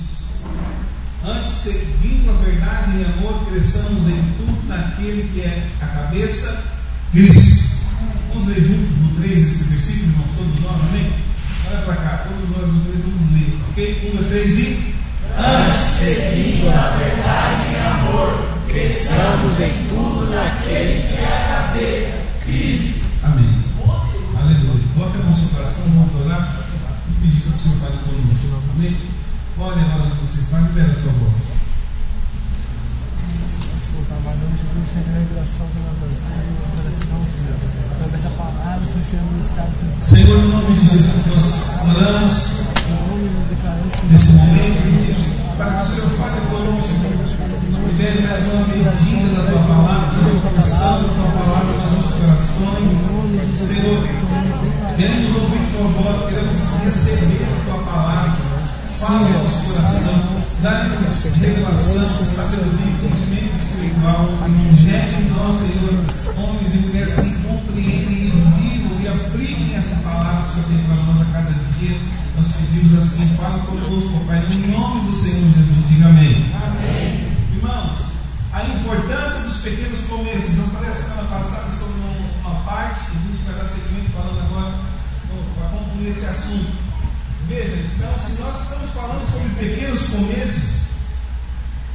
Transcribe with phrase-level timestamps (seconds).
[0.00, 0.28] Isso.
[1.24, 6.64] Antes, seguindo a verdade em amor, cresçamos em tudo naquele que é a cabeça,
[7.12, 7.62] Cristo.
[8.32, 11.12] Vamos ler juntos no 3 esse versículo, irmãos, todos nós, amém?
[11.68, 14.10] Olha para cá, todos nós no 3 vamos ler, ok?
[14.12, 14.94] 1, 2, 3 e.
[15.38, 23.04] Antes, seguindo a verdade em amor, cresçamos em tudo naquele que é a cabeça, Cristo.
[23.22, 23.62] Amém.
[24.36, 24.82] Aleluia.
[24.96, 26.64] Bota a mão no seu coração, vamos orar.
[27.06, 28.62] Vamos pedir para que o Senhor fale conosco.
[28.76, 28.96] Amém?
[29.58, 31.52] Olha agora que vocês vai libera a sua voz.
[34.08, 37.60] Trabalhando Jesus, Senhor, revelação sobre nossas vidas, nosso coração, Senhor.
[37.92, 39.96] Através da palavra, Senhor, Senhor, ministrado, Senhor.
[40.02, 41.48] Senhor, no nome de Jesus, nós
[41.92, 42.36] oramos
[44.10, 45.22] nesse momento, pedimos
[45.56, 47.04] para que o Senhor fale conosco.
[47.92, 52.96] Libere mais uma medida da tua palavra, uma porção da tua palavra nos nossos corações.
[53.60, 54.00] Senhor,
[54.96, 57.91] queremos ouvir tua voz, queremos receber a tua palavra.
[59.02, 64.28] Nosso coração, dá-nos revelação, sabedoria, entendimento espiritual.
[64.76, 70.44] Gere em nós, Senhor, homens e mulheres que compreendem e vivam e apliquem essa palavra
[70.44, 71.98] que o Senhor tem para nós a cada dia.
[72.36, 75.88] Nós pedimos assim, fala conosco, Pai, no nome do Senhor Jesus.
[75.88, 76.46] Diga amém.
[77.56, 77.98] Irmãos,
[78.52, 80.58] a importância dos pequenos começos.
[80.58, 84.40] Eu falei a semana passada sobre uma, uma parte, a gente vai dar seguimento falando
[84.46, 84.74] agora
[85.58, 86.81] para concluir esse assunto.
[88.02, 90.86] Então, se nós estamos falando sobre pequenos começos,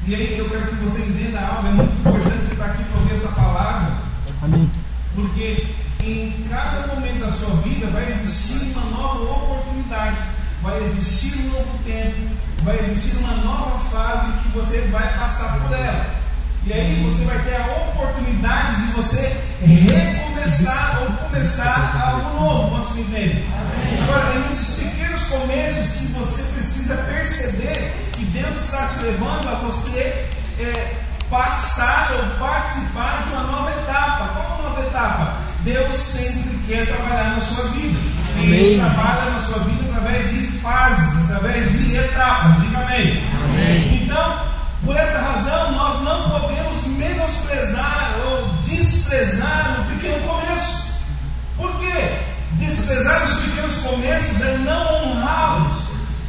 [0.08, 3.02] e aí eu quero que você entenda algo, é muito importante você estar aqui para
[3.02, 3.98] ouvir essa palavra,
[4.42, 4.72] Amém.
[5.14, 5.68] porque
[6.02, 10.16] em cada momento da sua vida vai existir uma nova oportunidade,
[10.62, 12.16] vai existir um novo tempo,
[12.64, 16.06] vai existir uma nova fase que você vai passar por ela.
[16.66, 22.70] E aí você vai ter a oportunidade de você recomeçar ou começar algo novo.
[22.70, 23.44] Quantos me entendem?
[24.04, 30.26] Agora, nesses pequenos começos que você precisa perceber que Deus está te levando a você
[30.60, 30.96] é,
[31.30, 34.28] passar ou participar de uma nova etapa.
[34.34, 35.38] Qual nova etapa?
[35.62, 38.00] Deus sempre quer trabalhar na sua vida.
[38.38, 42.62] E Ele trabalha na sua vida através de fases, através de etapas.
[42.62, 44.02] Diga amém.
[44.04, 44.48] Então,
[44.86, 50.88] por essa razão, nós não podemos menosprezar ou desprezar o pequeno começo.
[51.58, 52.27] Por quê?
[52.60, 55.74] Desprezar os pequenos começos é não honrá-los.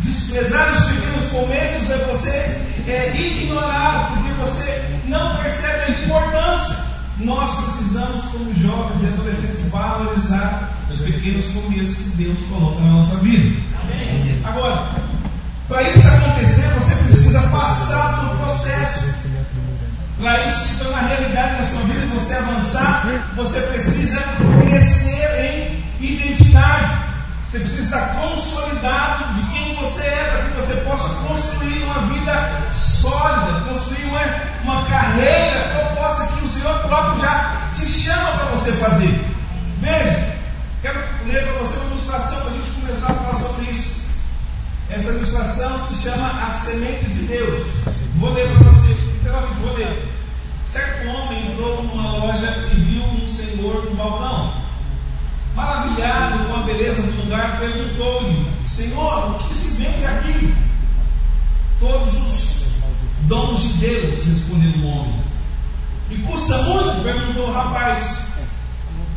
[0.01, 6.77] Desprezar os pequenos começos é você é, ignorar, porque você não percebe a importância.
[7.19, 13.17] Nós precisamos, como jovens e adolescentes, valorizar os pequenos começos que Deus coloca na nossa
[13.17, 13.61] vida.
[14.45, 14.89] Agora,
[15.67, 19.05] para isso acontecer, você precisa passar pelo processo.
[20.19, 24.21] Para isso se tornar realidade na sua vida, você avançar, você precisa
[24.67, 25.68] crescer em
[26.01, 27.09] identidade.
[27.49, 32.75] Você precisa estar consolidado de quem você é, para que você possa construir uma vida
[32.75, 34.21] sólida, construir uma,
[34.65, 39.19] uma carreira proposta que o Senhor próprio já te chama para você fazer.
[39.81, 40.35] Veja,
[40.83, 43.99] quero ler para você uma ilustração para a gente começar a falar sobre isso.
[44.91, 47.67] Essa ilustração se chama As Sementes de Deus.
[48.17, 50.09] Vou ler para você, literalmente vou ler.
[50.67, 54.68] Certo homem entrou numa loja e viu um senhor no balcão.
[55.59, 60.55] Maravilhado com a beleza do lugar, perguntou-lhe: Senhor, o que se vende aqui?
[61.81, 62.63] Todos os
[63.23, 65.25] dons de Deus, respondeu o homem.
[66.11, 67.03] E custa muito?
[67.03, 68.35] perguntou o rapaz.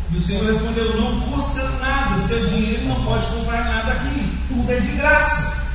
[0.10, 4.72] E o Senhor respondeu: Não custa nada, seu dinheiro não pode comprar nada aqui, tudo
[4.72, 5.68] é de graça.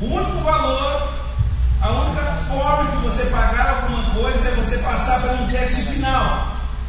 [0.00, 1.12] O único valor,
[1.80, 4.47] a única forma de você pagar alguma coisa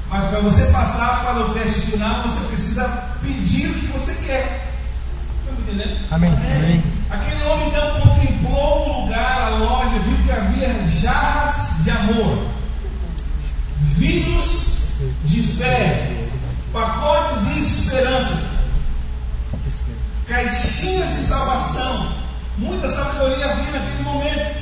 [0.09, 2.83] Mas para você passar para o teste final, você precisa
[3.21, 4.67] pedir o que você quer.
[5.43, 6.07] Você está entendendo?
[6.11, 6.31] Amém.
[6.31, 6.83] Amém.
[7.11, 12.47] Aquele homem então contemplou o lugar, a loja, viu que havia jarras de amor,
[13.79, 14.77] vidros
[15.25, 16.27] de fé,
[16.73, 18.43] pacotes de esperança,
[20.27, 22.13] caixinhas de salvação,
[22.57, 24.55] muita sabedoria havia naquele momento,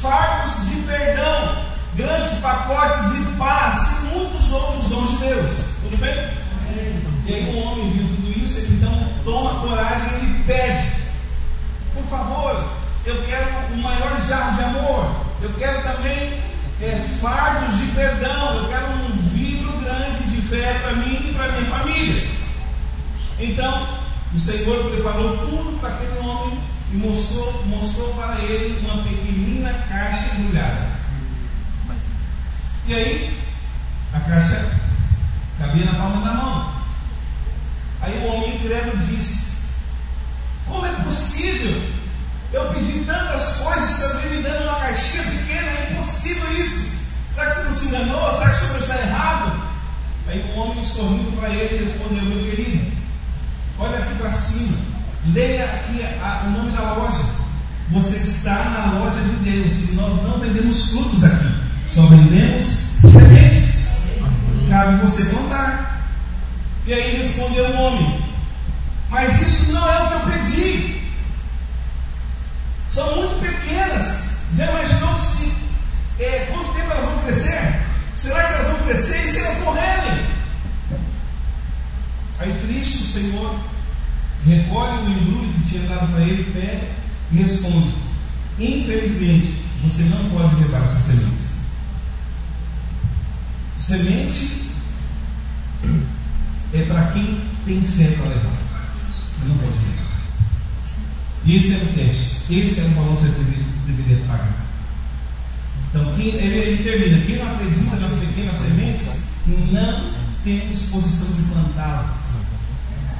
[0.00, 1.62] fardos de perdão,
[1.96, 5.50] grandes pacotes de paz e muitos outros dons de Deus.
[5.82, 6.40] Tudo bem?
[7.26, 10.92] E aí o homem viu tudo isso, ele então toma coragem e ele pede.
[11.94, 12.70] Por favor,
[13.06, 15.16] eu quero um maior jarro de amor.
[15.42, 16.40] Eu quero também
[16.82, 18.56] é, fardos de perdão.
[18.56, 22.30] Eu quero um vidro grande de fé para mim e para minha família.
[23.38, 23.88] Então,
[24.34, 26.58] o Senhor preparou tudo para aquele homem
[26.92, 31.00] e mostrou, mostrou para ele uma pequenina caixa embrulhada.
[32.86, 33.40] E aí,
[34.12, 34.70] a caixa
[35.58, 36.72] cabia na palma da mão.
[38.00, 39.52] Aí o homem incrédulo disse:
[40.66, 42.00] Como é possível?
[42.52, 46.90] Eu pedi tantas coisas, você vem me dando uma caixinha pequena, é impossível isso.
[47.30, 48.32] Será que você não se enganou?
[48.32, 49.70] Será que o senhor está errado?
[50.26, 52.92] Aí o homem sorrindo para ele respondeu: Meu querido,
[53.78, 54.76] olha aqui para cima,
[55.32, 57.40] leia aqui a, a, o nome da loja.
[57.92, 61.52] Você está na loja de Deus e nós não vendemos frutos aqui,
[61.88, 62.66] só vendemos
[63.00, 63.49] sementes.
[64.80, 66.08] Cabe você plantar.
[66.86, 68.24] E aí respondeu o homem:
[69.10, 71.02] Mas isso não é o que eu pedi.
[72.90, 74.30] São muito pequenas.
[74.56, 75.52] Já imaginou se
[76.18, 77.82] é, quanto tempo elas vão crescer?
[78.16, 80.26] Será que elas vão crescer e se elas morrerem?
[82.38, 83.60] Aí triste o Senhor
[84.46, 86.88] recolhe o embrulho que tinha dado para ele, pega
[87.32, 87.94] e responde:
[88.58, 91.50] Infelizmente, você não pode levar essa semente.
[93.76, 94.69] Semente
[96.72, 98.58] é para quem tem fé para levar.
[99.38, 99.90] Você não pode levar.
[101.44, 102.54] E esse é o teste.
[102.54, 103.44] Esse é o valor que você
[103.86, 104.66] deveria pagar.
[105.88, 109.08] Então, quem, ele, ele termina: quem não acredita nas pequenas sementes,
[109.46, 110.10] não
[110.44, 112.20] tem disposição de plantá-las.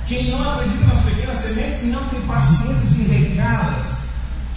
[0.07, 4.01] Quem não acredita nas pequenas sementes, não tem paciência de regá-las.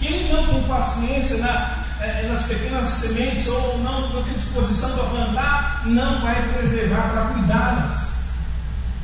[0.00, 5.04] Quem não tem paciência na, eh, nas pequenas sementes ou não, não tem disposição para
[5.04, 8.14] plantar, não vai preservar para cuidá-las.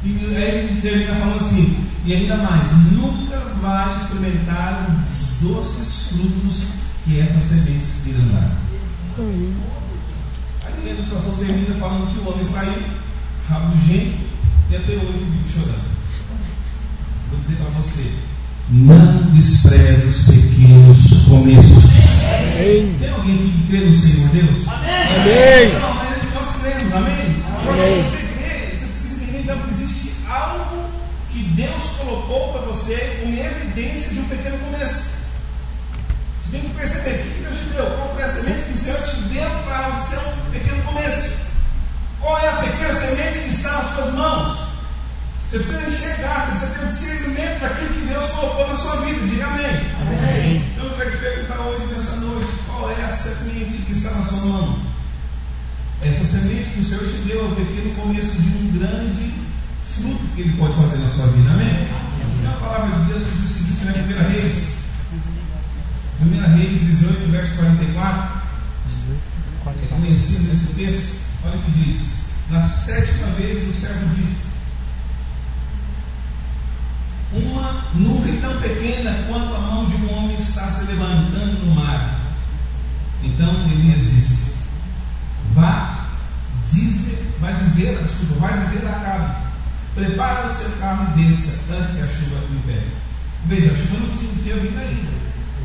[0.03, 6.65] E aí ele termina falando assim: e ainda mais, nunca vai experimentar os doces frutos
[7.05, 8.51] que essas sementes irão dar.
[10.67, 12.83] Aí a ilustração termina falando que o homem saiu,
[13.49, 14.19] rabugento,
[14.71, 15.91] e até hoje vive chorando.
[17.31, 18.30] Vou dizer para você:
[18.71, 21.85] não despreze os pequenos começos.
[22.25, 22.97] Amém.
[23.01, 24.69] Tem alguém que crê no Senhor Deus?
[24.69, 25.73] Amém.
[25.81, 27.45] Não, mas nós cremos, amém?
[27.69, 28.05] Amém.
[28.05, 30.85] se você crê, você precisa entender então que existe algo
[31.33, 35.05] que Deus colocou para você como evidência de um pequeno começo.
[36.41, 38.77] Você tem que perceber o que Deus te deu, qual foi a semente que o
[38.77, 41.31] Senhor te deu para ser um pequeno começo.
[42.21, 44.70] Qual é a pequena semente que está nas suas mãos?
[45.51, 49.27] Você precisa enxergar, você precisa ter o discernimento daquilo que Deus colocou na sua vida.
[49.27, 49.67] Diga amém.
[50.01, 50.73] Amém.
[50.73, 54.25] Então eu quero te perguntar hoje, nessa noite, qual é a semente que está na
[54.25, 54.79] sua mão?
[56.03, 59.35] Essa semente que o Senhor te deu é o pequeno começo de um grande
[59.87, 61.51] fruto que Ele pode fazer na sua vida.
[61.51, 61.89] Amém?
[62.41, 64.75] Tem a palavra de Deus que diz o seguinte na 1 Reis.
[66.23, 68.41] 1 Reis 18, verso 44.
[69.67, 71.17] É conhecido esse texto.
[71.45, 72.21] Olha o que diz.
[72.51, 74.51] Na sétima vez o servo disse:
[77.33, 82.21] Uma nuvem tão pequena quanto a mão de um homem está se levantando no mar.
[83.23, 84.55] Então Elias disse:
[85.55, 86.09] Vá
[86.71, 89.37] dizer, vai dizer, desculpa, vai dizer a Acabe,
[89.95, 92.97] prepara o seu carro e desça antes que a chuva impeça.
[93.47, 95.21] Veja, a chuva não tinha, não tinha vindo ainda.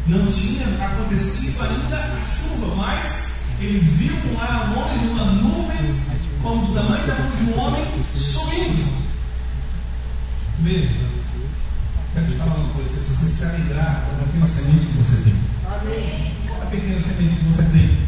[0.07, 5.95] Não tinha acontecido ainda a chuva, mas ele viu lá longe uma nuvem
[6.41, 9.05] como o tamanho da mão de um homem subindo.
[10.59, 10.89] Veja,
[12.15, 15.17] quero te falar uma coisa, você precisa se alegrar com a pequena semente que você
[15.21, 15.35] tem.
[16.47, 17.99] Qual a pequena semente que você tem?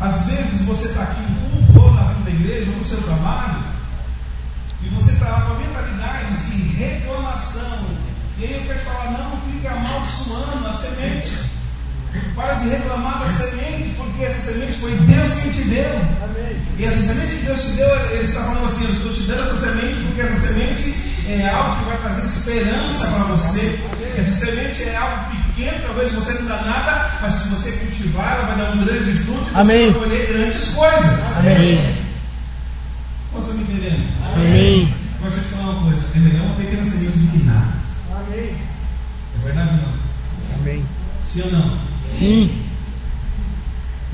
[0.00, 3.62] Às vezes você está aqui um ou na frente da igreja ou no seu trabalho
[4.82, 7.86] e você está lá com a mentalidade de reclamação.
[8.38, 11.52] E aí eu quero te falar, não fique amaldiçoando a semente.
[12.34, 16.00] Para de reclamar da semente, porque essa semente foi Deus quem te deu.
[16.78, 19.42] E essa semente que Deus te deu, Ele está falando assim: Eu estou te dando
[19.42, 23.78] essa semente porque essa semente é algo que vai trazer esperança para você.
[24.16, 28.46] Essa semente é algo pequeno, talvez você não dá nada, mas se você cultivar, ela
[28.46, 29.86] vai dar um grande fruto e Amém.
[29.86, 31.36] você vai colher grandes coisas.
[31.38, 32.02] Amém.
[33.32, 34.08] Você está me entendendo?
[34.34, 34.94] Amém.
[35.16, 37.82] Agora deixa eu te falar uma coisa: é melhor uma pequena semente do que nada.
[38.34, 40.60] É verdade ou não?
[40.60, 40.84] Amém.
[41.24, 41.78] Sim ou não?
[42.18, 42.62] Sim.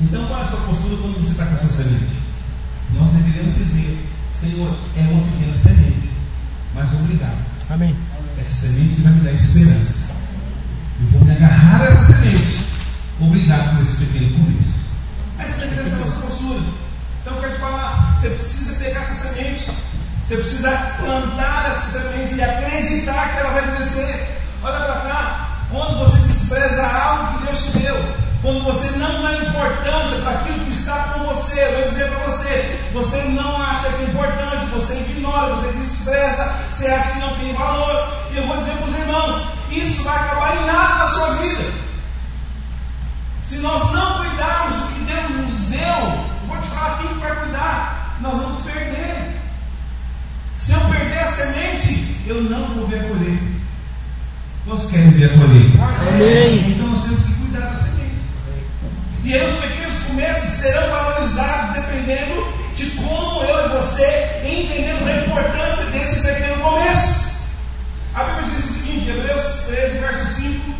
[0.01, 2.15] Então, qual é a sua postura quando você está com a sua semente?
[2.93, 3.97] Nós deveríamos dizer:
[4.33, 6.08] Senhor, é uma pequena semente,
[6.73, 7.37] mas obrigado.
[7.69, 7.95] Amém.
[8.39, 10.09] Essa semente vai me dar esperança.
[11.01, 12.65] Eu vou me agarrar a essa semente.
[13.19, 14.85] Obrigado por esse pequeno começo.
[15.39, 16.63] Essa ser a nossa postura.
[17.21, 19.71] Então, eu quero te falar: você precisa pegar essa semente.
[20.27, 24.41] Você precisa plantar essa semente e acreditar que ela vai crescer.
[24.61, 25.49] Olha para cá.
[25.71, 27.95] Quando você despreza algo que Deus te deu,
[28.41, 32.25] quando você não dá importância para aquilo que está com você, eu vou dizer para
[32.25, 37.35] você, você não acha que é importante, você ignora, você despreza, você acha que não
[37.35, 38.13] tem valor.
[38.31, 41.63] E eu vou dizer para os irmãos, isso vai acabar em nada na sua vida.
[43.45, 47.35] Se nós não cuidarmos do que Deus nos deu, eu vou te falar quem vai
[47.35, 49.37] cuidar, nós vamos perder.
[50.57, 53.59] Se eu perder a semente, eu não vou ver a colheita.
[54.65, 55.77] Quantos querem ver a colheita?
[56.09, 56.71] Amém.
[56.71, 57.38] Então nós temos que.
[59.29, 65.17] E aí os pequenos começos serão valorizados dependendo de como eu e você entendemos a
[65.17, 67.29] importância desse pequeno começo.
[68.15, 70.73] A Bíblia diz o seguinte, Hebreus 13, verso 5: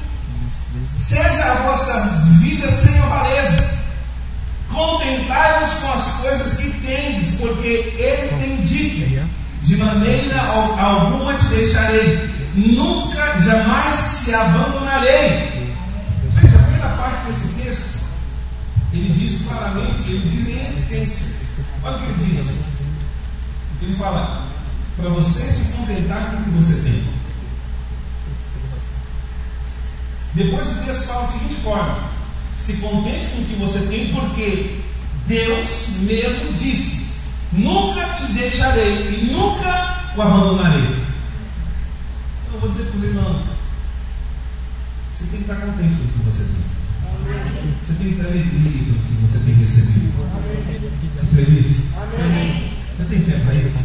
[0.98, 2.02] Seja a vossa
[2.40, 3.70] vida sem avareza,
[4.74, 7.68] contentai-vos com as coisas que tendes, porque
[8.00, 9.30] Ele tem dito:
[9.62, 15.49] de maneira alguma te deixarei, nunca, jamais te abandonarei.
[19.00, 21.28] Ele diz claramente, ele diz em essência.
[21.84, 22.48] Olha o que ele diz.
[23.82, 24.48] Ele fala,
[24.98, 27.04] para você se contentar com o que você tem.
[30.34, 32.10] Depois o texto fala da seguinte forma:
[32.60, 34.82] se contente com o que você tem, porque
[35.26, 37.14] Deus mesmo disse:
[37.54, 41.04] Nunca te deixarei e nunca o abandonarei.
[42.54, 43.46] Eu vou dizer para os irmãos:
[45.16, 46.79] você tem que estar contente com o que você tem.
[47.84, 50.14] Você tem com o que você tem recebido.
[51.16, 51.82] Você crê nisso?
[52.96, 53.80] Você tem fé para isso?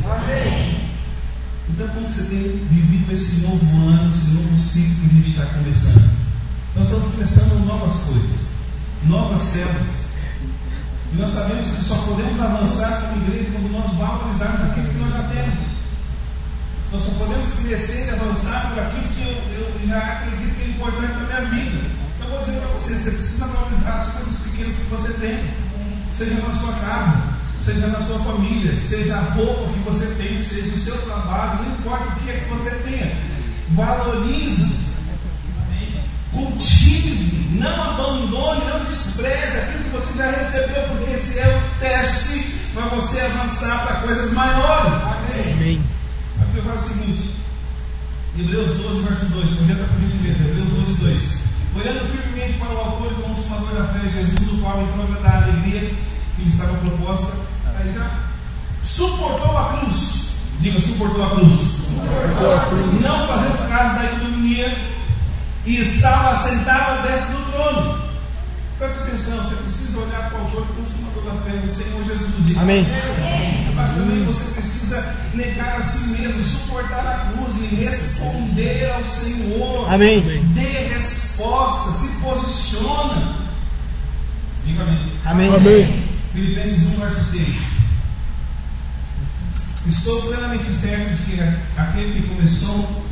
[1.69, 5.47] Então, como você tem vivido esse novo ano, esse novo ciclo que a gente está
[5.47, 6.11] começando?
[6.77, 8.41] Nós estamos começando novas coisas,
[9.05, 10.05] novas células.
[11.13, 15.13] E nós sabemos que só podemos avançar como igreja quando nós valorizarmos aquilo que nós
[15.13, 15.65] já temos.
[16.93, 20.69] Nós só podemos crescer e avançar por aquilo que eu, eu já acredito que é
[20.71, 21.64] importante na minha vida.
[23.05, 25.45] Você, precisa valorizar as coisas pequenas que você tem.
[26.13, 27.23] Seja na sua casa,
[27.61, 31.73] seja na sua família, seja a roupa que você tem, seja o seu trabalho, não
[31.75, 33.13] importa o que é que você tenha.
[33.71, 34.85] Valorize
[36.33, 42.55] cultive, não abandone, não despreze aquilo que você já recebeu, porque esse é o teste
[42.73, 45.03] para você avançar para coisas maiores.
[45.53, 45.85] Amém.
[46.41, 47.37] Aqui eu falo o seguinte,
[48.39, 51.44] Hebreus 12, verso 2, projeta por gentileza, Hebreus 12, 2.
[51.77, 55.43] Olhando firmemente para o autor e consumador da fé, Jesus, o qual, em prova da
[55.43, 55.81] alegria
[56.37, 57.33] que lhe estava proposta,
[57.77, 58.11] aí já
[58.85, 60.25] suportou a cruz.
[60.61, 61.55] Diga, suportou a cruz.
[61.55, 63.01] Suportou a cruz.
[63.01, 64.95] Não fazendo caso da ignominia
[65.67, 68.05] e estava sentado à destra do trono.
[68.79, 72.47] Presta atenção, você precisa olhar para o autor e consumador da fé, o Senhor Jesus.
[72.47, 72.61] Diga.
[72.61, 72.87] Amém.
[73.75, 79.93] Mas também você precisa negar a si mesmo, suportar a cruz e responder ao Senhor.
[79.93, 80.23] Amém.
[80.55, 83.35] Dê resposta, se posiciona.
[84.65, 85.13] Diga amém.
[85.25, 85.55] Amém.
[85.55, 86.09] Amém.
[86.33, 87.49] Filipenses 1, verso 6.
[89.87, 91.41] Estou plenamente certo de que
[91.77, 93.05] aquele que começou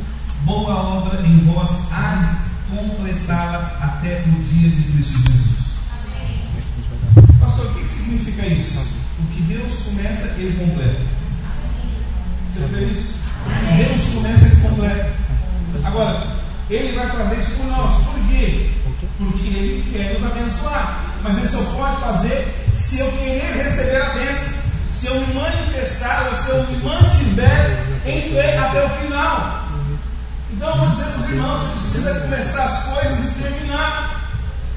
[0.43, 5.63] boa obra em vós há de completá-la até o dia de Cristo Jesus.
[5.91, 7.39] Amém.
[7.39, 8.79] Pastor, o que significa isso?
[9.19, 11.01] O que Deus começa, Ele completa.
[12.51, 13.13] Você vê isso?
[13.77, 15.13] Deus começa, Ele completa.
[15.83, 16.27] Agora,
[16.69, 17.93] Ele vai fazer isso por nós.
[18.03, 18.71] Por quê?
[19.17, 21.03] Porque Ele quer nos abençoar.
[21.23, 24.63] Mas Ele só pode fazer se eu querer receber a bênção.
[24.91, 29.67] Se eu me manifestar, se eu me mantiver em fé até o final.
[30.51, 34.22] Então eu vou dizer para os irmãos: você precisa começar as coisas e terminar.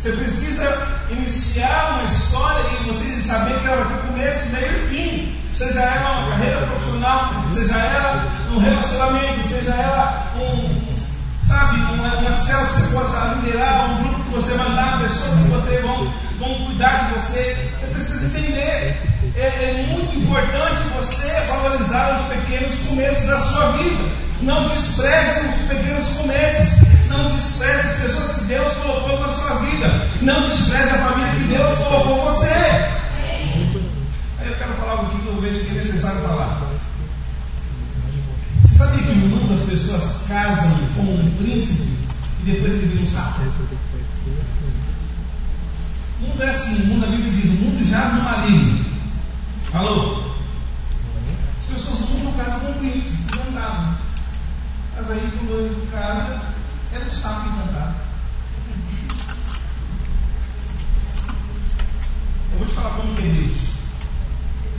[0.00, 4.88] Você precisa iniciar uma história e você saber que ela vai ter começo, meio e
[4.88, 5.36] fim.
[5.52, 10.86] Seja ela uma carreira profissional, seja ela um relacionamento, seja ela um,
[11.46, 15.48] sabe, uma, uma célula que você possa liderar, um grupo que você mandar, pessoas que
[15.48, 17.56] você vão, vão cuidar de você.
[17.80, 18.96] Você precisa entender.
[19.34, 24.10] É, é muito importante você valorizar os pequenos começos da sua vida.
[24.42, 26.85] Não despreze os pequenos começos.
[27.16, 30.08] Não despreze as pessoas que Deus colocou na sua vida.
[30.20, 32.52] Não despreze a família que Deus colocou você.
[34.38, 36.62] Aí eu quero falar algo que eu vejo que é necessário falar.
[38.64, 41.96] Você sabia que no mundo as pessoas casam com um príncipe
[42.42, 43.40] e depois ele vira um sapo?
[46.20, 48.84] O mundo é assim, o mundo, a Bíblia diz, o mundo jaz no maligno.
[49.72, 50.34] Alô?
[51.58, 53.96] As pessoas mundo casam com um príncipe, não dá.
[54.96, 56.35] Mas aí quando casa,
[62.52, 63.72] Eu vou te falar como entender isso.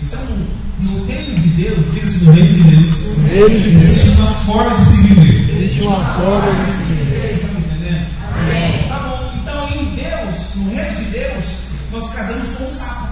[0.04, 0.48] Isso é um.
[0.80, 4.32] No reino de Deus, diga-se no reino de Deus, No reino de existe Deus uma
[4.32, 5.64] forma de se viver.
[5.64, 7.34] existe uma forma de se viver.
[7.36, 8.88] Estão entendendo?
[8.88, 9.32] Tá bom.
[9.42, 11.46] Então em Deus, no reino de Deus,
[11.92, 13.08] nós casamos com um sapo.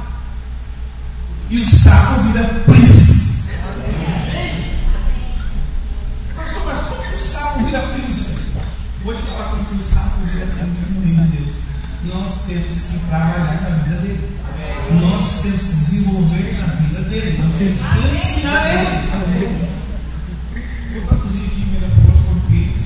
[1.49, 3.25] E o sapo vira príncipe.
[6.35, 8.35] Pastor, mas como que o sapo vira príncipe?
[9.03, 11.53] Vou te falar como que o sapo vira príncipe no reino de Deus.
[12.05, 14.39] Nós temos que trabalhar na vida dele.
[15.01, 17.37] Nós temos que desenvolver na vida dele.
[17.41, 19.69] Nós temos que ensinar ele.
[20.93, 22.79] Vou traduzir aqui para o português.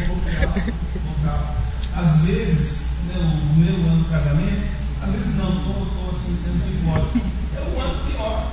[0.00, 1.56] Eu colocar.
[1.96, 4.70] Às vezes, né, o primeiro ano do casamento,
[5.02, 7.18] às vezes não, como eu estou assim, sendo simbólico,
[7.56, 8.52] é um ano pior.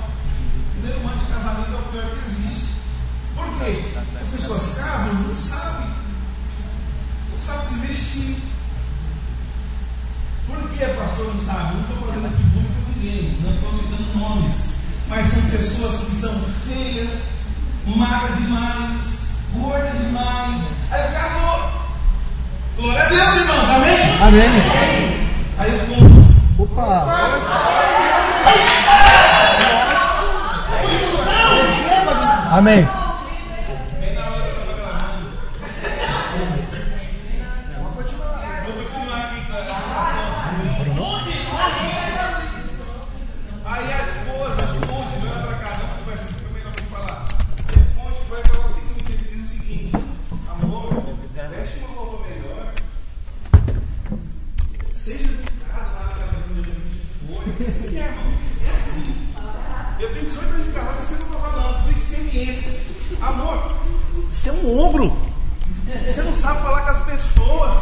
[0.72, 2.74] primeiro ano de casamento é o pior que existe.
[3.34, 3.84] Por quê?
[4.20, 5.88] As pessoas casam não sabem.
[7.30, 8.57] Não sabem se vestir.
[10.48, 11.74] Por que, pastor, não sabe?
[11.74, 14.56] Não estou fazendo aqui bullying com ninguém, não estou citando nomes.
[15.08, 16.34] Mas são pessoas que são
[16.66, 17.10] feias,
[17.86, 19.02] magras demais,
[19.54, 20.62] gordas demais.
[20.90, 21.70] Aí casou.
[22.76, 23.70] Glória a Deus, irmãos.
[23.70, 23.98] Amém?
[24.22, 24.50] Amém.
[25.58, 26.28] Aí eu conto.
[26.58, 26.88] Opa!
[32.50, 32.88] Amém.
[37.78, 40.28] Vou continuar aqui com a gravação.
[43.64, 46.72] Aí a esposa, de longe, vai pra casa, não vai ser como é que eu
[46.72, 47.18] vou falar.
[47.68, 49.96] De longe vai falar o seguinte, ele diz o seguinte,
[50.48, 50.88] amor,
[51.34, 52.66] veste uma roupa melhor,
[54.94, 57.44] seja educado lá naquela reunião que a gente foi.
[57.68, 58.28] Esse aqui é, irmão,
[58.64, 59.08] é assim.
[60.00, 62.72] Eu tenho 18 anos de casado, você não está falando, por experiência.
[63.20, 63.56] Amor,
[64.68, 65.16] um ogro.
[66.06, 67.78] Você não sabe falar com as pessoas.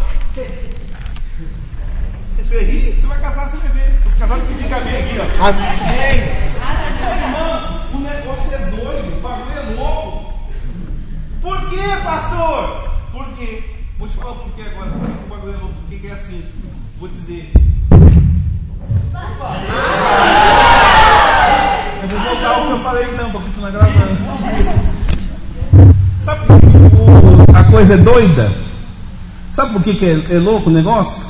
[2.38, 3.98] Você ri, você vai casar, você vai ver.
[4.06, 5.24] Os casais que ficam bem aqui, ó.
[5.48, 5.66] Amém.
[7.24, 10.34] Irmão, o negócio é doido, o bagulho é louco.
[11.42, 12.90] Por quê, pastor?
[13.12, 13.64] Por quê?
[13.98, 14.90] Vou te falar o porquê agora.
[14.90, 15.74] Por que o bagulho é louco?
[15.74, 16.44] Por que é assim?
[16.98, 17.52] Vou dizer.
[22.02, 25.05] Eu vou voltar o que eu falei não, para continuar gravando.
[26.26, 28.50] Sabe por que o- a coisa é doida?
[29.52, 31.22] Sabe por que, é, é louco o negócio?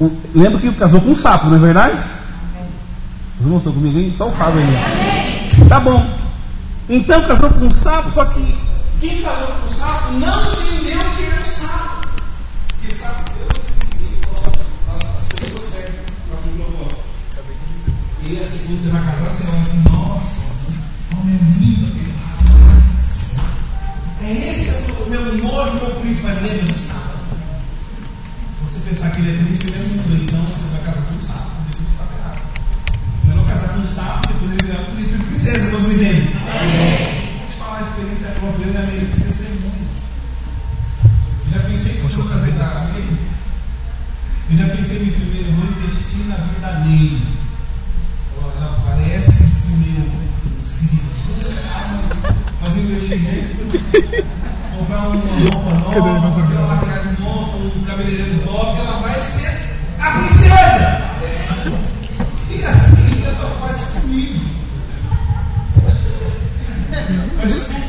[0.00, 1.96] O- lembra que casou com um sapo, não é verdade?
[1.96, 4.14] Vocês não estão comigo aí?
[4.16, 5.68] Só o Fábio aí.
[5.68, 6.02] Tá bom.
[6.88, 8.56] Então casou com um sapo, só que
[9.00, 12.08] quem casou com um sapo não entendeu que era um sapo.
[12.80, 14.18] Porque não entendi.
[14.88, 15.84] As pessoas
[16.32, 16.88] o global.
[18.26, 20.54] E assim, quando você vai casar, você vai assim, nossa,
[21.14, 22.01] como é lindo.
[24.32, 27.18] É esse o meu noivo, meu príncipe, mas lembra do sapo.
[28.56, 31.14] Se você pensar que ele é príncipe, ele é mundo, então você vai casar com
[31.14, 32.40] um sapo, depois você está errado.
[33.28, 36.32] Melhor casar com um sapo, depois ele virar um príncipe e princesa, você me entende?
[36.32, 39.84] Vou te falar a experiência própria, eu e a minha ser mundo.
[41.52, 43.18] Já pensei que eu vou com ele.
[44.48, 47.20] Eu já pensei nisso, eu vou investir na vida dele.
[48.40, 50.08] Ela parece assim meio
[50.64, 51.52] esquisitinha,
[52.00, 54.21] mas fazer um investimento,
[55.12, 59.58] Cadê a nossa nova, um cabeleireiro top, ela vai ser
[60.00, 61.02] a princesa.
[62.50, 64.40] E assim ela faz comigo.
[67.36, 67.81] Mas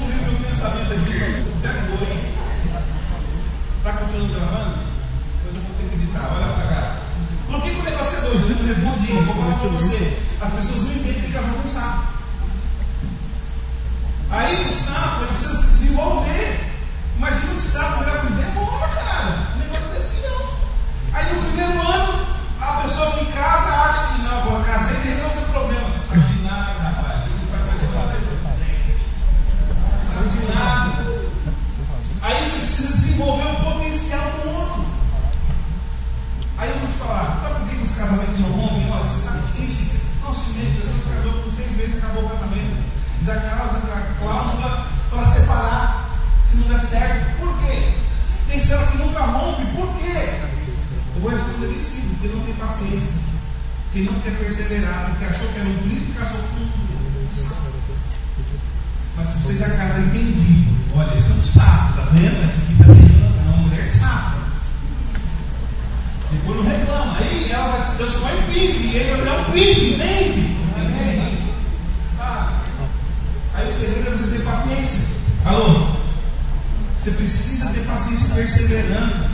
[77.04, 79.30] Você precisa ter paciência e perseverança.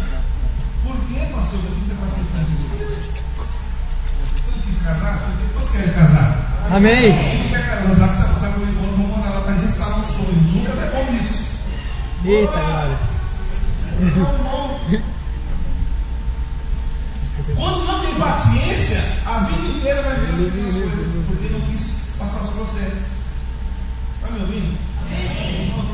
[0.81, 1.59] Por que, pastor?
[1.59, 2.65] Eu tenho paciência para isso.
[4.33, 5.21] Você não quis casar?
[5.53, 6.65] Todos querem casar.
[6.71, 7.13] Amém.
[7.13, 10.33] Quem quer casar precisa passar por um vamos morar lá para restaurar um sonho.
[10.51, 11.45] Nunca é bom isso.
[12.25, 12.97] Eita, glória.
[17.55, 22.15] Quando não tem paciência, a vida inteira vai ver as mesmas coisas, porque não quis
[22.17, 23.03] passar os processos.
[24.15, 24.78] Está me ouvindo?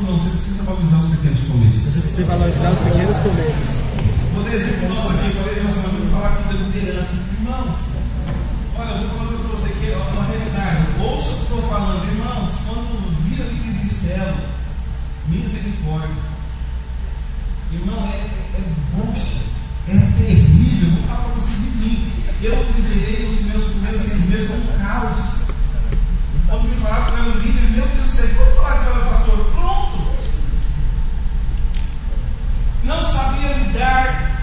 [0.06, 1.82] Não, você precisa valorizar os pequenos começos.
[1.82, 3.70] Você precisa valorizar os pequenos começos.
[4.36, 7.16] Vou dar exemplo nosso aqui, falei, nossa, eu vou falar aqui da liderança.
[7.34, 7.76] Irmãos,
[8.78, 10.86] olha, eu vou falar para você que é uma realidade.
[11.02, 14.50] Ouça o que eu estou falando, irmãos, quando vira líder de célula,
[15.28, 16.24] misericórdia.
[17.74, 18.64] Irmão, é, é, é
[18.94, 19.42] bucha,
[19.88, 20.90] é terrível.
[20.92, 22.12] Vou falar para você de mim.
[22.44, 25.36] Eu liderei os meus primeiros seis meses com caos.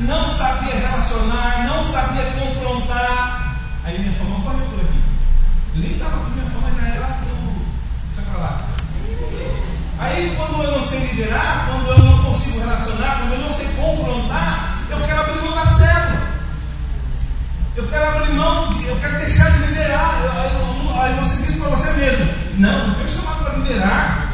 [0.06, 3.56] Não sabia relacionar, não sabia confrontar.
[3.84, 5.02] Aí minha fama correu por aqui.
[5.74, 7.52] Eu nem estava com minha fama, já era pro.
[8.14, 8.68] Deixa pra lá.
[9.98, 13.66] Aí quando eu não sei liderar, quando eu não consigo relacionar, quando eu não sei
[13.68, 16.32] confrontar, eu quero abrir mão da célula.
[17.74, 20.20] Eu quero abrir mão, de, eu quero deixar de liderar.
[21.00, 22.26] Aí, você diz para você mesmo:
[22.58, 24.32] Não, não foi chamado para liderar.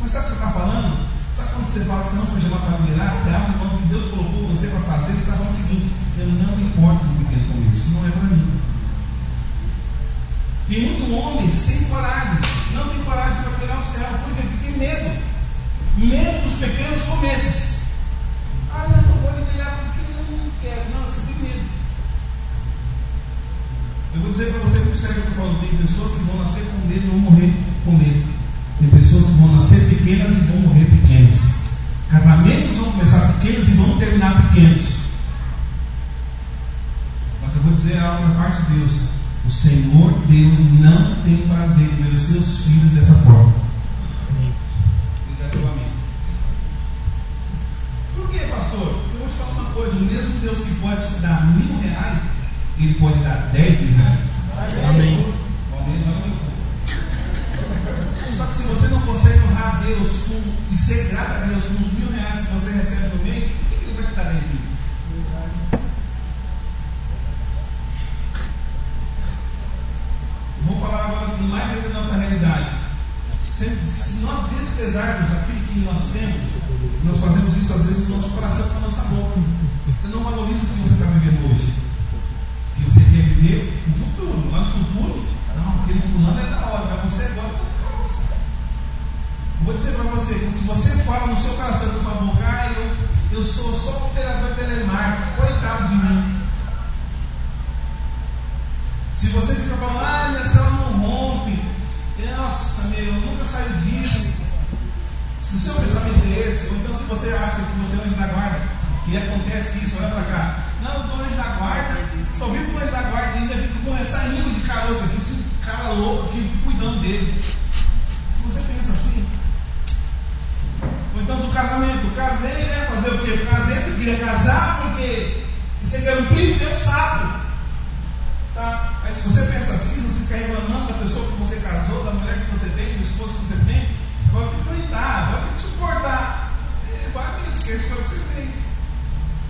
[0.00, 1.07] Mas sabe o que você está falando?
[1.38, 3.14] Sabe quando você fala que você não foi chamado para liderar?
[3.14, 5.12] Você abre mão que Deus colocou você para fazer.
[5.12, 8.10] Você está falando o seguinte: Eu não me importo com pequeno com isso, não é
[8.10, 8.60] para mim.
[10.68, 12.38] Tem muito homem sem coragem,
[12.74, 15.22] não tem coragem para liderar o céu, porque tem medo.
[15.96, 17.82] Medo dos pequenos começos.
[18.74, 20.90] Ah, eu não vou liderar porque eu não quero.
[20.90, 21.66] Não, você tem medo.
[24.12, 26.42] Eu vou dizer para você que o cérebro que eu falo, tem pessoas que vão
[26.42, 28.37] nascer com medo e vão morrer com medo.
[28.78, 31.54] Tem pessoas que vão nascer pequenas e vão morrer pequenas.
[32.08, 34.86] Casamentos vão começar pequenos e vão terminar pequenos.
[37.42, 38.92] Mas eu vou dizer algo da parte de Deus.
[39.46, 43.52] O Senhor Deus não tem prazer em ver os seus filhos dessa forma.
[48.14, 49.02] Por que, pastor?
[49.12, 52.38] Eu vou te falar uma coisa: o mesmo Deus que pode te dar mil reais
[52.80, 54.18] ele pode dar 10 mil reais.
[54.88, 55.16] Amém.
[55.18, 56.17] Se
[58.68, 62.10] você não consegue honrar a Deus com, e ser grato a Deus com os mil
[62.12, 64.68] reais que você recebe no mês, por que ele vai te dar 10 mil?
[70.66, 72.70] Vou falar agora mais ainda da nossa realidade.
[73.56, 76.36] Se, nós desprezarmos aquilo que nós temos,
[77.04, 79.40] nós fazemos isso às vezes no nosso coração, com a nossa boca.
[80.00, 80.22] Você não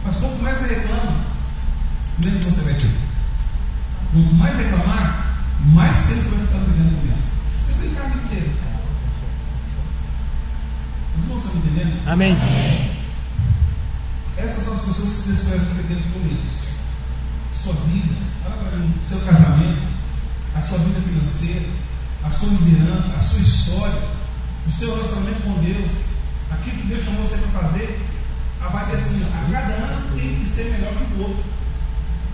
[0.09, 1.17] Mas quanto mais você reclama,
[2.25, 2.91] menos você vai ter.
[4.11, 7.29] Quanto mais reclamar, mais tempo você vai estar brigando com isso.
[7.67, 8.51] Você brincar a vida inteira.
[11.15, 12.09] Os irmãos estão me entendendo?
[12.09, 12.39] Amém.
[14.39, 16.69] Essas são as pessoas que desprezam os pequenos começos.
[17.53, 18.15] Sua vida,
[19.07, 19.83] seu casamento,
[20.55, 21.67] a sua vida financeira,
[22.25, 24.03] a sua liderança, a sua história,
[24.67, 25.91] o seu relacionamento com Deus,
[26.51, 28.08] aquilo que Deus chamou você para fazer,
[28.61, 31.45] avalie assim, a cada ano tem que ser melhor que o outro.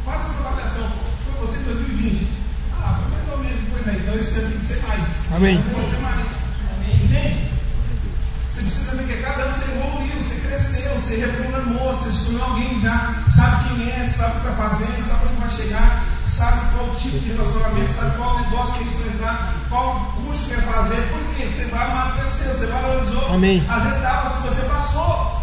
[0.05, 0.89] Faça essa avaliação.
[1.25, 2.29] Foi você em 2020.
[2.83, 3.61] Ah, foi mais ou menos.
[3.73, 5.09] Pois é, então esse ano tem que ser mais.
[5.33, 5.65] Amém.
[5.73, 6.27] Pode ser mais.
[6.77, 7.05] Amém.
[7.05, 7.51] Entende?
[8.51, 12.45] Você precisa ver que cada ano você evoluiu, você cresceu, você reprogramou, você se tornou
[12.45, 16.61] alguém já sabe quem é, sabe o que está fazendo, sabe onde vai chegar, sabe
[16.73, 21.47] qual tipo de relacionamento, sabe qual negócio que enfrentar, qual curso quer fazer, por quê?
[21.47, 23.67] Você vai amadurecer, você valorizou Amém.
[23.69, 25.34] as etapas que você passou.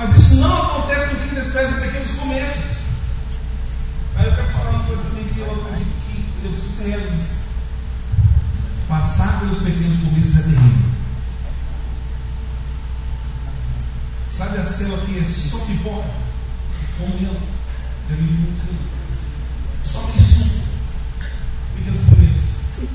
[0.00, 2.78] Mas isso não acontece com quem despreza pequenos começos.
[4.16, 7.34] Aí eu quero falar uma coisa também que eu acredito que eu preciso ser realista.
[8.88, 10.90] Passar pelos pequenos começos é terrível.
[14.32, 16.08] Sabe a célula que é só pipoca?
[16.96, 17.36] Comunhão.
[18.08, 18.68] Já vi muitos
[19.84, 20.64] Só que suco.
[21.76, 22.90] Pequenos começos.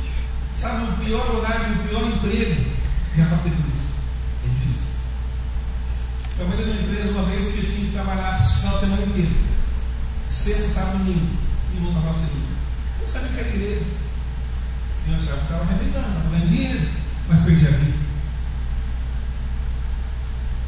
[0.60, 2.66] Sabe o pior horário o pior emprego?
[3.16, 3.86] Já passei por isso.
[4.44, 4.86] É difícil.
[6.36, 9.32] Trabalhei numa empresa uma vez que eu tinha que trabalhar o final de semana inteiro.
[10.30, 11.28] Sexta, sábado, domingo.
[11.74, 12.52] E voltava a segunda.
[13.02, 13.86] Eu sabia que era igreja.
[15.08, 16.90] Eu achava que estava arrebentando, ganhando dinheiro,
[17.30, 17.98] mas perdi a vida.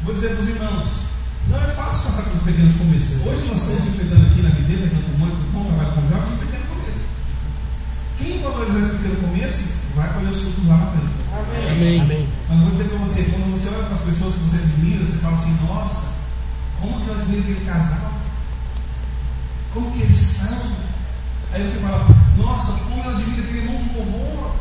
[0.04, 0.88] Vou dizer para os irmãos,
[1.48, 3.26] não é fácil passar pelos pequenos começos.
[3.26, 6.64] Hoje nós estamos enfrentando aqui na videira, tanto muito bom trabalho com jovens, um pequeno
[6.64, 7.00] começo.
[8.16, 11.18] Quem valorizar esse pequeno começo, vai colher os frutos lá na frente.
[11.72, 12.00] Amém.
[12.00, 12.28] Amém.
[12.48, 15.18] Mas vou dizer para você, quando você olha para as pessoas que você admira, você
[15.18, 16.02] fala assim, nossa,
[16.80, 18.12] como que eu admiro aquele casal?
[19.74, 20.72] Como que eles são?
[21.52, 24.56] Aí você fala, nossa, como eu admiro aquele irmão do louvor?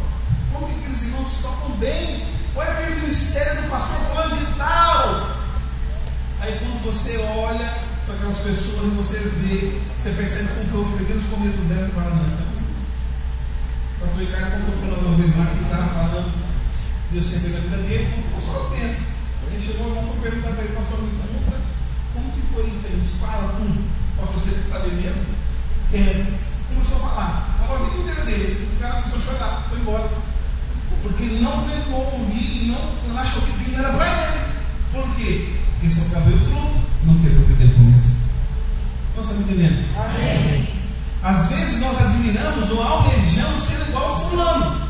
[0.52, 2.26] Como que aqueles irmãos tocam bem?
[2.56, 5.38] Olha aquele ministério do pastor falando de tal.
[6.40, 7.74] Aí quando você olha
[8.06, 11.92] para aquelas pessoas e você vê, você percebe como foi o pequenos começos dela e
[11.92, 12.24] fala, não.
[12.24, 16.32] O pastor Ricardo contou para uma vez lá que estava falando,
[17.12, 19.02] Deus sempre na vida dele, como só pensa.
[19.52, 21.60] Ele chegou, irmão, foi perguntar para ele, pastor, me conta,
[22.14, 23.04] como que foi isso aí?
[23.20, 23.84] Fala tudo.
[24.16, 25.26] Pastor, você está mesmo?
[25.92, 26.26] É.
[26.70, 27.58] Começou a falar.
[27.60, 28.70] Falou a vida inteira dele.
[28.76, 30.10] O cara começou a chorar, foi embora.
[31.04, 34.40] Porque ele não tentou ouvir e não, não achou que aquilo era para ele.
[34.94, 35.58] Por quê?
[35.80, 38.17] Porque só cabelo fruto, não teve o pequeno começo.
[39.18, 39.84] Nós estamos entendendo?
[39.98, 40.68] Amém.
[41.24, 44.90] Às vezes nós admiramos ou almejamos ser igual a fulano,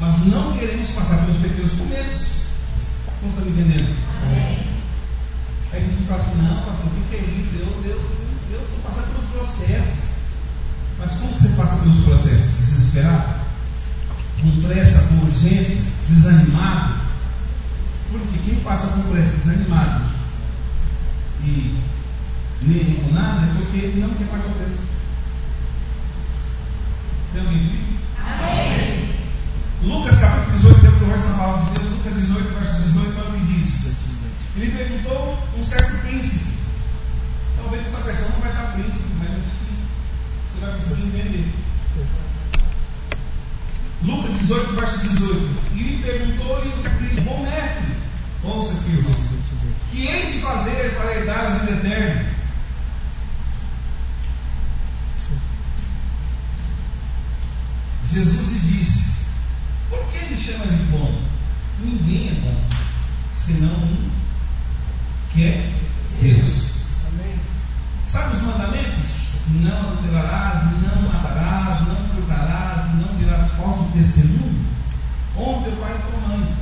[0.00, 2.28] mas não queremos passar pelos pequenos começos.
[3.22, 3.94] Não estamos entendendo?
[4.22, 4.66] Amém.
[5.72, 7.56] Aí a gente fala assim, não, pastor, o que é isso?
[7.56, 10.04] Eu estou passando pelos processos.
[10.98, 12.56] Mas como você passa pelos processos?
[12.56, 13.44] Desesperado?
[14.40, 16.94] Com pressa, com urgência, desanimado?
[18.10, 20.04] Porque quem passa com pressa, desanimado
[21.44, 21.76] e
[22.66, 24.82] nem com nada é porque ele não quer pagar o preço.
[27.32, 27.98] Tem alguém comigo?
[28.26, 29.14] Amém.
[29.82, 33.28] Lucas capítulo 18, tem o verso da palavra de Deus, Lucas 18, verso 18, olha
[33.28, 33.92] o que diz.
[34.56, 36.54] Ele perguntou um certo príncipe.
[37.60, 39.74] Talvez essa versão não vai estar príncipe, mas acho que
[40.52, 41.52] você vai conseguir entender.
[44.04, 45.48] Lucas 18, verso 18.
[45.74, 47.96] E lhe perguntou-lhe o certo príncipe, bom mestre,
[48.42, 49.16] ouça aqui, irmãos,
[49.90, 52.33] que hei de fazer para herdar a vida eterna?
[58.14, 59.02] Jesus lhe disse:
[59.90, 61.20] Por que me chamas de bom?
[61.80, 62.62] Ninguém é bom,
[63.34, 64.08] senão um
[65.32, 65.72] que é
[66.22, 66.76] Deus.
[67.08, 67.34] Amém.
[68.06, 69.40] Sabe os mandamentos?
[69.48, 74.64] Não adulterarás, não matarás, não furtarás, não dirás falso testemunho.
[75.36, 76.56] Honra teu pai e tua mãe.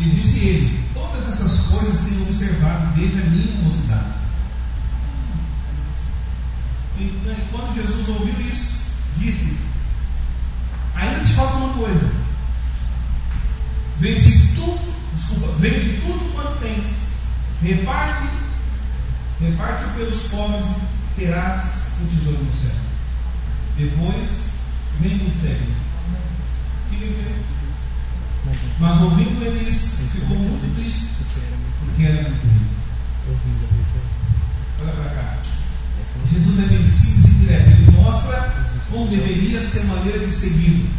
[0.00, 4.14] E disse ele: Todas essas coisas tenho observado desde a minha mocidade.
[6.98, 8.80] Então, quando Jesus ouviu isso,
[9.16, 9.70] disse:
[10.94, 12.10] Ainda te falta uma coisa.
[13.98, 17.00] Vence tudo, desculpa, vende tudo quanto tens
[17.62, 18.26] Reparte,
[19.38, 20.66] reparte pelos pobres,
[21.14, 22.74] terás o tesouro no céu.
[23.76, 24.30] Depois,
[24.98, 25.74] vem e segue.
[28.78, 31.08] Mas ouvindo ele isso, ficou muito triste,
[31.80, 32.74] porque era muito rico.
[34.80, 35.38] Olha para cá.
[36.28, 37.68] Jesus é bem simples e direto.
[37.68, 40.90] Ele mostra como deveria ser a maneira de seguir.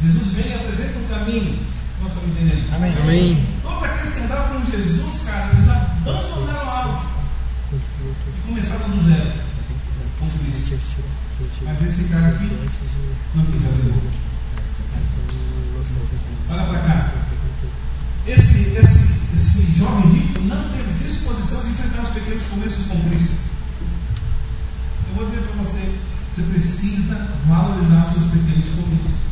[0.00, 1.58] Jesus vem e apresenta um caminho.
[2.00, 2.74] Nós estamos entendendo?
[2.74, 2.94] Amém.
[3.02, 3.46] Amém.
[3.62, 7.06] Todos aqueles que andavam com Jesus, cara, eles abandonaram algo
[7.72, 9.32] e começaram do zero
[10.18, 10.78] com Cristo.
[11.64, 12.50] Mas esse cara aqui
[13.34, 14.22] não quis abrir
[16.50, 17.12] Olha para cá.
[18.26, 23.34] Esse, esse, esse jovem rico não teve disposição de enfrentar os pequenos começos com Cristo.
[25.08, 25.56] Eu vou dizer para
[26.42, 29.22] você: precisa valorizar os seus pequenos começos.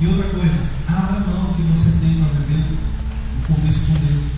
[0.00, 2.76] E outra coisa, abra mão que você tem para viver
[3.38, 4.35] o começo com Deus.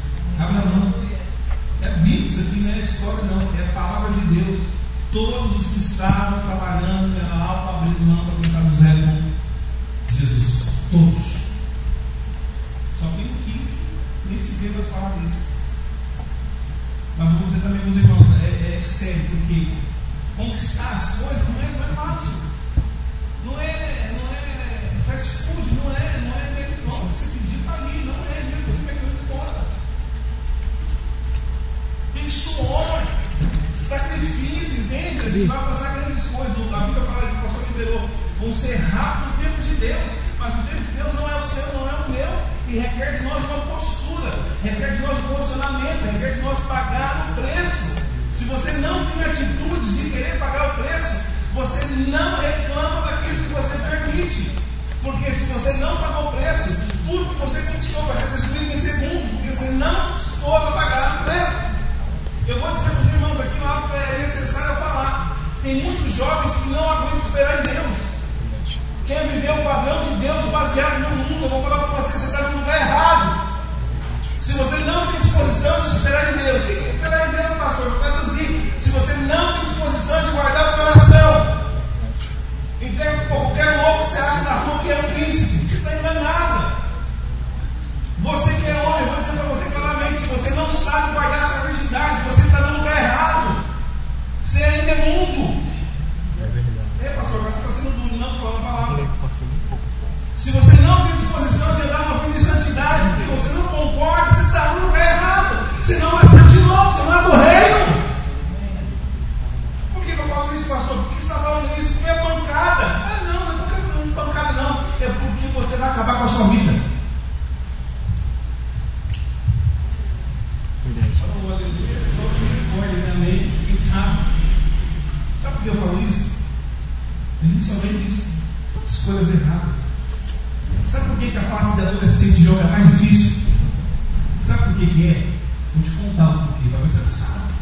[135.07, 135.33] É?
[135.75, 137.55] Vou te contar um pouquinho, talvez você não sabe.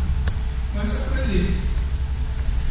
[0.74, 1.60] Mas você vai aprender.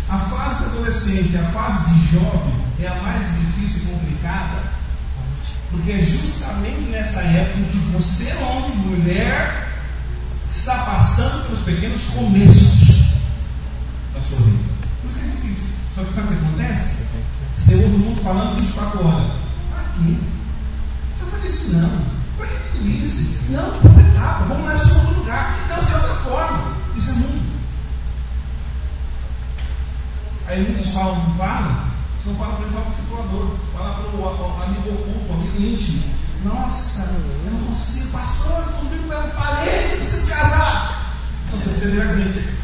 [0.10, 4.64] A fase adolescente, a fase de jovem, é a mais difícil e complicada,
[5.72, 9.66] porque é justamente nessa época em que você, homem, mulher,
[10.50, 13.06] está passando pelos pequenos começos
[14.14, 14.64] da sua vida.
[15.02, 15.70] Por isso que é difícil.
[15.94, 16.96] Só que sabe o que acontece?
[17.58, 19.32] Você ouve o mundo falando 24 horas.
[19.78, 20.20] Aqui.
[21.18, 22.15] Você faz isso não.
[22.38, 23.44] Por que tudo isso?
[23.50, 24.46] Não, por etapa.
[24.46, 25.68] Vamos lá em outro lugar.
[25.70, 26.78] Não, isso é outra forma.
[26.96, 27.56] Isso é mundo.
[30.48, 31.86] Aí muitos falam, não fala.
[32.18, 33.56] Você não fala para ele, fala para o circulador.
[33.74, 36.04] Fala para o amigo oculto, amigo íntimo.
[36.44, 37.02] Nossa,
[37.46, 41.16] eu não consigo, pastor, eu estou subindo pela parede, preciso casar.
[41.52, 42.56] Não, você precisa virar grande.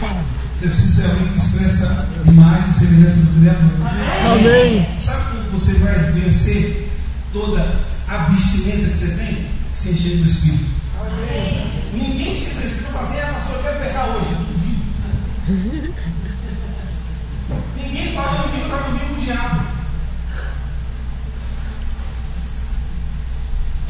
[0.00, 3.70] Fala, Você precisa ser alguém que expressa imagem e semelhança do Criador.
[4.32, 5.00] Amém.
[5.00, 6.90] Sabe você vai vencer
[7.32, 7.62] toda
[8.08, 9.46] a abstinência que você tem?
[9.72, 10.64] Se encher do Espírito.
[11.92, 14.32] Ninguém chega no Espírito e fala assim, é pastor, eu quero pegar hoje.
[14.32, 14.38] Eu
[15.48, 15.94] duvido.
[17.76, 19.60] Ninguém fala domingo, está comigo com o diabo.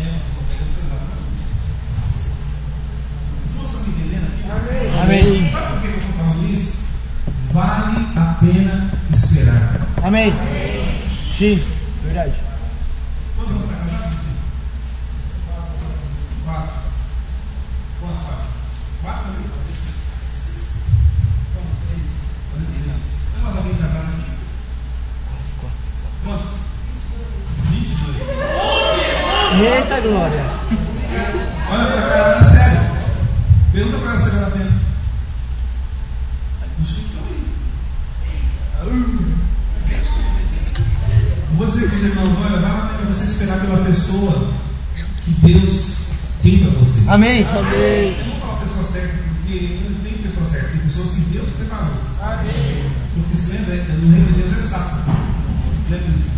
[0.00, 1.16] É, mas você consegue pesar, não?
[3.48, 4.42] Vocês estão me entendendo aqui?
[5.02, 5.50] Amém.
[5.50, 6.72] Sabe por que eu estou falando isso?
[7.52, 9.80] Vale a pena esperar.
[10.02, 10.30] Amém.
[10.30, 10.63] Sim,
[11.38, 12.32] verdade.
[13.36, 14.14] Quantos anos está casado?
[16.44, 16.70] Quatro.
[18.00, 18.46] Quantos quatro?
[19.02, 19.44] Quatro ali?
[19.50, 19.78] Quantos?
[21.88, 22.08] Três.
[22.54, 23.06] Olha três anos.
[23.34, 24.30] Tem mais alguém casado aqui?
[26.24, 26.52] Quantos?
[27.70, 28.14] 22.
[29.60, 30.44] Eita glória.
[31.70, 32.80] Olha pra cara, é sério.
[33.72, 34.72] Pergunta pra ela se vale a pena.
[36.80, 37.42] Os filhos estão aí.
[41.50, 44.52] Eu vou dizer para os irmãos, olha, vale a pena você esperar pela pessoa
[45.24, 45.98] que Deus
[46.42, 47.08] tem para você.
[47.08, 47.40] Amém.
[47.42, 51.20] Eu não vou falar a pessoa certa, porque não tem pessoa certa, tem pessoas que
[51.20, 51.94] Deus preparou.
[53.14, 54.98] Porque se lembra, no reino de Deus é sábio.
[55.88, 56.34] Lembra disso?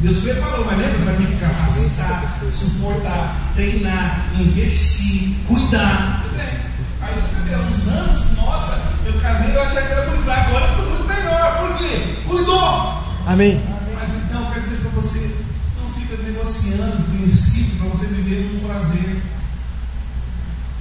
[0.00, 0.98] Deus preparou, mas lembra?
[0.98, 6.22] Você vai ter que capacitar, suportar, treinar, investir, cuidar.
[6.22, 6.66] Pois é.
[7.00, 10.50] Aí você fica vendo uns anos, nossa, eu casei eu achei que era muito fraco,
[10.50, 11.58] agora eu estou muito melhor.
[11.58, 12.22] Por quê?
[12.28, 13.02] Cuidou!
[13.26, 13.60] Amém.
[13.94, 15.34] Mas então, quero dizer para você,
[15.82, 19.22] não fica negociando princípio para você viver num prazer.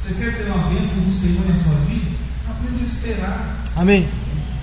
[0.07, 2.15] Você quer ter uma bênção do Senhor na sua vida?
[2.49, 3.57] Aprende a esperar.
[3.75, 4.09] Amém.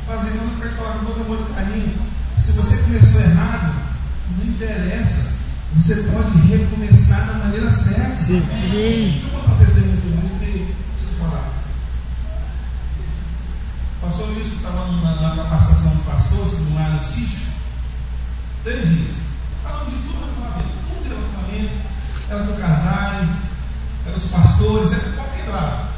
[0.06, 1.94] Fazer, mas eu quero te falar com todo amor e carinho.
[2.38, 3.74] Se você começou errado,
[4.38, 5.34] não interessa.
[5.76, 8.24] Você pode recomeçar da maneira certa.
[8.24, 8.42] Sim.
[8.70, 11.52] Deixa eu contar um testemunho de um que preciso falar.
[14.00, 14.92] O pastor Wilson estava
[15.36, 17.46] na capacitação do pastor, lá no sítio,
[18.62, 19.14] três dias.
[19.62, 21.74] Falando de tudo relacionamento, tudo relacionamento,
[22.30, 23.30] era com casais,
[24.06, 25.88] eram os pastores, era lado.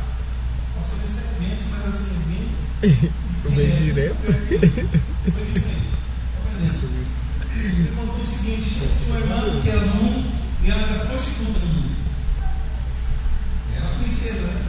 [0.75, 3.11] O pastor Wilson é imenso, mas assim, bem.
[3.55, 4.17] Bem direto.
[4.23, 5.87] Foi diferente.
[7.59, 10.33] Ele contou o seguinte: tinha uma irmã que era no mundo
[10.63, 11.97] e ela era prostituta no mundo.
[13.77, 14.63] Era uma princesa, né?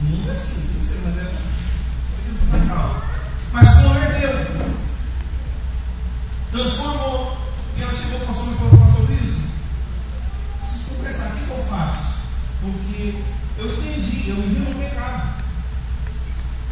[0.00, 3.02] O mundo é assim, princesa, mas era só isso calma.
[3.52, 4.30] Mas converteu.
[6.50, 7.38] Transformou.
[7.76, 9.40] E ela chegou para o pastor e falou: Pastor isso.
[10.60, 12.14] Preciso conversar, o que, que eu faço?
[12.60, 13.14] Porque
[13.58, 15.44] eu entendi, eu vivi no pecado.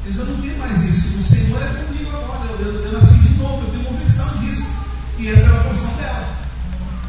[0.06, 1.18] Eu não tenho mais isso.
[1.18, 2.46] O Senhor é comigo agora.
[2.50, 4.68] Eu, eu, eu nasci de novo, eu tenho convicção disso.
[5.18, 6.36] E essa era a posição dela.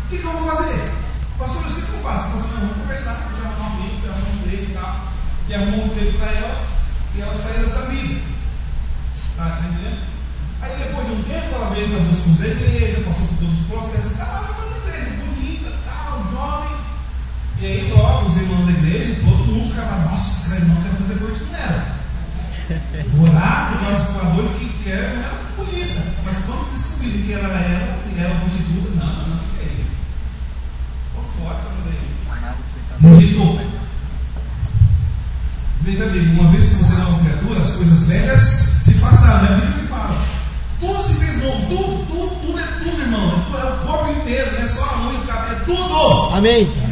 [0.06, 0.92] O que, que eu vou fazer?
[1.38, 2.32] Pastor, mas o que, eu faço?
[2.32, 5.08] Pastor, não, vamos conversar, vamos arrumar um emprego, arrumar um emprego e tal.
[5.48, 6.68] E arrumou um emprego para ela.
[7.16, 8.22] E ela saiu dessa vida.
[9.38, 10.02] Tá entendendo?
[10.62, 13.60] Aí depois de um tempo ela veio fazer os cursos da igreja, passou por todos
[13.62, 14.28] os processos e tal.
[14.28, 16.78] Ela foi na igreja, bonita, tal, jovem.
[17.62, 19.37] E aí logo os irmãos da igreja, todo mundo ficava,
[20.28, 21.98] nossa, aquela irmã quer fazer coisa com ela.
[23.16, 26.04] Vou lá, o nosso voador que quer ela bonita.
[26.26, 29.96] Mas quando descobriram que ela era era prostituta, não, não, não é isso.
[31.06, 33.16] Ficou forte mulher.
[33.16, 33.62] Rejeitou.
[35.82, 39.46] Veja bem, uma vez que você não é uma criatura, as coisas velhas se passaram.
[39.46, 40.26] É a Bíblia que fala.
[40.82, 43.46] Tudo se fez novo, tudo, tudo, tudo é tudo, irmão.
[43.54, 46.36] É o corpo inteiro, não é só a unha, o cabelo, é tudo.
[46.36, 46.87] Amém.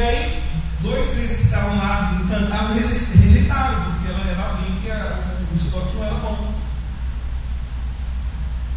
[0.00, 0.42] E aí,
[0.80, 6.04] dois, três que estavam lá encantados rejeitaram, porque ela era alguém que o estoque não
[6.04, 6.54] era bom.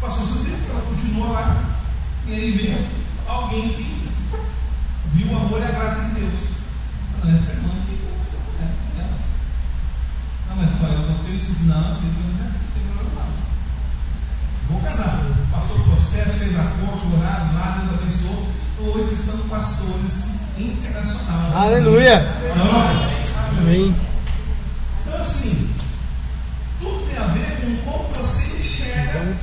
[0.02, 1.64] Passou seu tempo, ela continuou lá.
[2.26, 2.86] E aí veio
[3.26, 4.10] alguém que
[5.14, 6.40] viu o amor e a graça de Deus.
[7.22, 7.98] Ela é essa irmã que
[8.60, 9.10] é, é.
[10.50, 11.64] Não, mas pai, aconteceu isso?
[11.64, 12.10] Não, não não tem
[12.92, 13.32] problema não.
[14.68, 15.24] Vou casar.
[15.50, 18.52] Passou o processo, fez a corte, orado lá, Deus abençoou.
[18.74, 21.62] Então, hoje eles são pastores internacional.
[21.62, 22.26] Aleluia!
[23.58, 23.94] Amém.
[25.06, 25.74] Então, assim,
[26.80, 29.36] tudo tem a ver com como você enxerga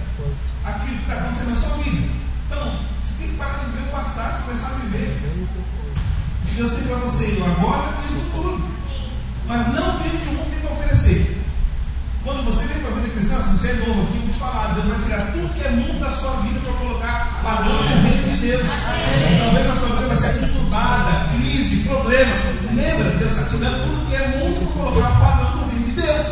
[0.66, 2.08] aquilo que está acontecendo na sua vida.
[2.48, 5.48] Então, você tem que parar de ver o passado e começar a viver.
[6.56, 8.72] Deus tem para você agora e o futuro.
[9.48, 10.51] Mas não tem que o mundo
[12.24, 14.76] quando você vem para a vida cristã, se você é novo aqui, vou te falar,
[14.76, 18.28] Deus vai tirar tudo que é mundo da sua vida para colocar padrão do reino
[18.28, 18.72] de Deus.
[19.42, 22.32] Talvez a sua vida vai ser perturbada, crise, problema.
[22.76, 26.28] Lembra, Deus está tirando tudo que é mundo para colocar padrão do reino de Deus.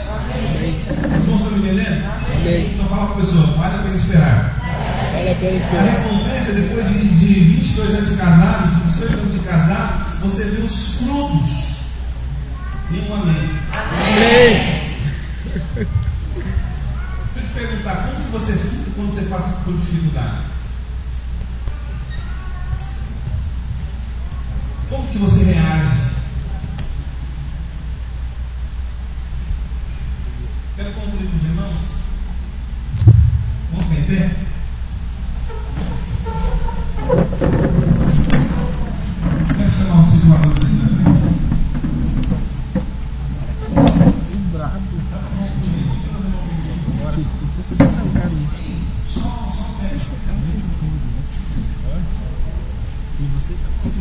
[1.09, 2.19] Os irmãos estão me entendendo?
[2.45, 4.55] Então fala com a pessoa, vale a pena esperar.
[5.11, 5.83] Vale a pena esperar.
[5.83, 10.43] A recompensa, depois de, de 22 anos de casado, de 18 anos de casado, você
[10.43, 11.79] vê os frutos.
[12.91, 13.49] Nenhum amém.
[13.73, 14.13] Amém.
[14.13, 14.88] amém.
[15.49, 15.89] Deixa
[17.35, 20.43] eu te perguntar, como que você fica quando você passa por dificuldade?
[24.89, 26.09] Como que você reage?
[30.75, 31.77] Quero concluir com os irmãos?
[33.71, 34.35] Vamos ficar em pé?
[39.57, 41.19] Quero chamar o Silvio aqui na frente.
[44.53, 45.28] Brabo.
[53.49, 53.99] ついたかもし。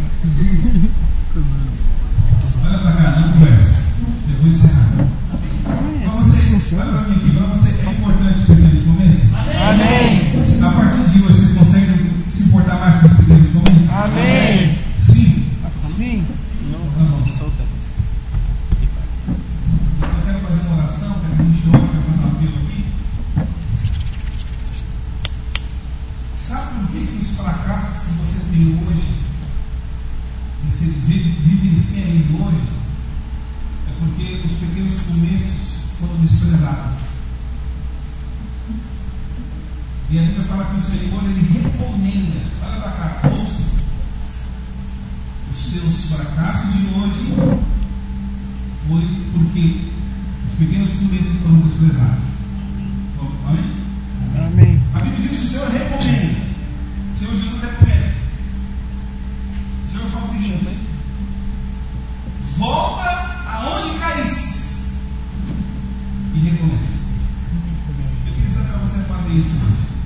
[69.28, 69.97] these